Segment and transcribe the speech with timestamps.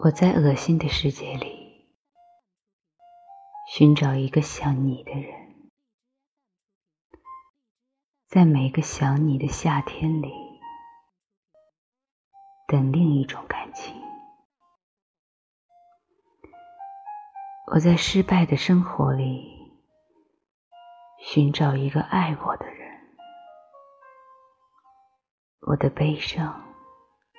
[0.00, 1.90] 我在恶心的世界里
[3.68, 5.72] 寻找一个像你的人，
[8.28, 10.32] 在每个想你的夏天里
[12.68, 14.00] 等另一种感情。
[17.72, 19.82] 我在失败的生活里
[21.18, 23.00] 寻找一个爱我的人，
[25.66, 26.72] 我的悲伤、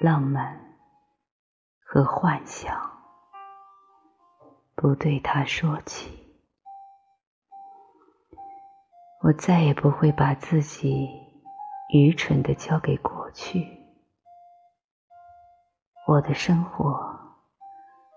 [0.00, 0.67] 浪漫。
[1.90, 2.78] 和幻想，
[4.74, 6.38] 不对他说起。
[9.22, 11.08] 我再也不会把自己
[11.94, 13.66] 愚蠢的交给过去。
[16.06, 16.92] 我的生活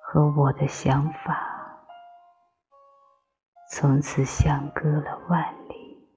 [0.03, 1.87] 和我的想法，
[3.69, 6.09] 从此相隔了万里。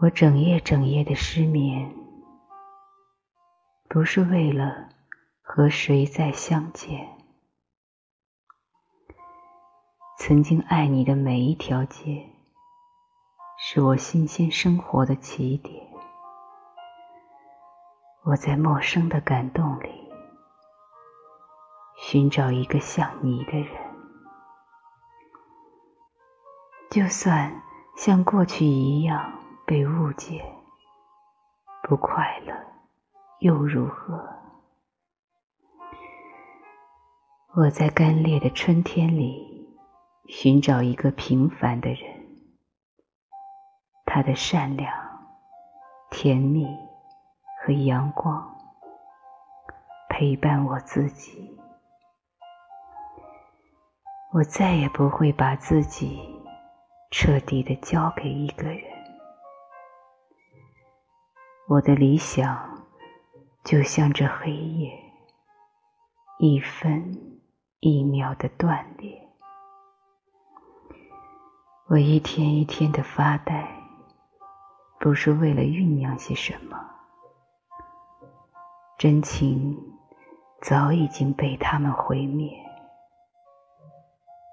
[0.00, 1.99] 我整夜整夜的失眠。
[3.92, 4.88] 不是为了
[5.42, 7.08] 和谁再相见。
[10.16, 12.24] 曾经爱你的每一条街，
[13.58, 15.84] 是我新鲜生活的起点。
[18.22, 20.08] 我在陌生的感动里，
[21.98, 23.76] 寻找一个像你的人。
[26.92, 27.60] 就算
[27.96, 29.32] 像过去一样
[29.66, 30.44] 被误解，
[31.82, 32.54] 不快乐。
[33.40, 34.22] 又如何？
[37.56, 39.78] 我在干裂的春天里
[40.28, 42.36] 寻找一个平凡的人，
[44.04, 44.92] 他的善良、
[46.10, 46.66] 甜蜜
[47.64, 48.54] 和阳光
[50.10, 51.58] 陪伴我自己。
[54.34, 56.20] 我再也不会把自己
[57.10, 58.84] 彻底的交给一个人。
[61.68, 62.69] 我的理想。
[63.70, 64.90] 就像这黑夜，
[66.40, 67.40] 一分
[67.78, 69.28] 一秒的断裂。
[71.86, 73.64] 我一天一天的发呆，
[74.98, 76.76] 不是为了酝酿些什么。
[78.98, 79.78] 真情
[80.62, 82.50] 早已经被他们毁灭，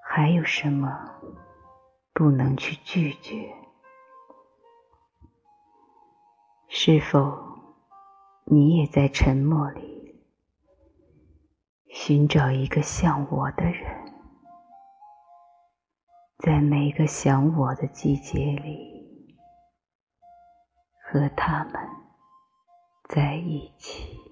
[0.08, 0.96] 还有什么
[2.12, 3.52] 不能去拒绝？
[6.68, 7.47] 是否？
[8.50, 10.24] 你也在沉默里
[11.90, 14.10] 寻找一个像我的人，
[16.38, 19.36] 在每个想我的季节里
[21.04, 21.74] 和他们
[23.10, 24.27] 在一起。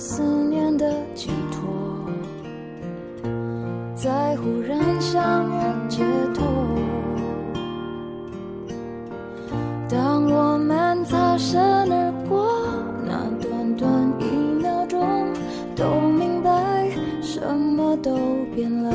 [0.00, 1.68] 思念的寄托，
[3.94, 6.02] 在忽然相遇解
[6.34, 6.42] 脱。
[9.90, 12.50] 当我们擦身而过，
[13.06, 14.24] 那短短一
[14.62, 15.06] 秒钟，
[15.76, 16.88] 都明白
[17.20, 18.16] 什么都
[18.54, 18.90] 变了。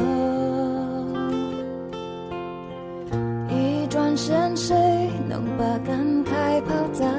[3.51, 4.75] 一转身，谁
[5.29, 7.14] 能把感慨抛在？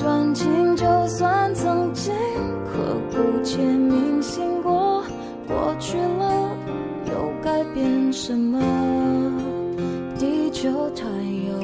[0.00, 2.14] 这段情就算曾经
[2.64, 5.04] 刻骨且铭心过，
[5.46, 6.56] 过去了
[7.04, 7.12] 又
[7.42, 8.58] 改变什么？
[10.18, 11.54] 地球太远